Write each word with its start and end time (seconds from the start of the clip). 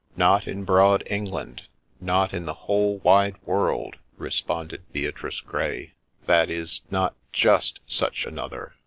'Not 0.27 0.47
in 0.47 0.63
broad 0.63 1.03
England— 1.05 1.67
not 2.01 2.33
in 2.33 2.47
the 2.47 2.55
whole 2.65 2.97
wide 3.03 3.35
world!' 3.45 3.97
re 4.17 4.31
sponded 4.31 4.81
Beatrice 4.91 5.41
Grey;' 5.41 5.91
that 6.25 6.49
is, 6.49 6.81
not 6.89 7.13
just 7.31 7.79
such 7.85 8.25
another 8.25 8.73